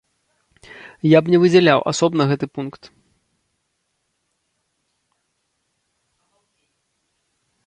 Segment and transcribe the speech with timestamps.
[1.07, 2.81] Я б не выдзяляў асобна гэты пункт.